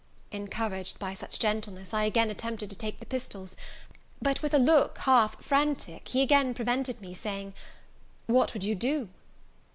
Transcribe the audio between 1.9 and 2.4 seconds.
I again